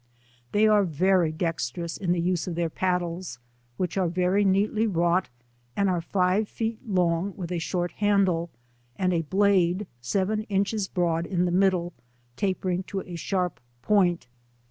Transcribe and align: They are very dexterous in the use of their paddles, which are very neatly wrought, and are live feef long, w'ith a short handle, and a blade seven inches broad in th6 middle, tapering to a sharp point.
They 0.51 0.67
are 0.67 0.83
very 0.83 1.31
dexterous 1.31 1.95
in 1.95 2.11
the 2.11 2.19
use 2.19 2.47
of 2.47 2.55
their 2.55 2.71
paddles, 2.71 3.37
which 3.77 3.99
are 3.99 4.07
very 4.07 4.43
neatly 4.43 4.87
wrought, 4.87 5.29
and 5.75 5.91
are 5.91 6.03
live 6.15 6.47
feef 6.49 6.77
long, 6.87 7.33
w'ith 7.33 7.51
a 7.51 7.59
short 7.59 7.91
handle, 7.91 8.49
and 8.95 9.13
a 9.13 9.21
blade 9.21 9.85
seven 10.01 10.41
inches 10.45 10.87
broad 10.87 11.27
in 11.27 11.41
th6 11.45 11.53
middle, 11.53 11.93
tapering 12.35 12.81
to 12.87 13.01
a 13.01 13.15
sharp 13.15 13.59
point. 13.83 14.25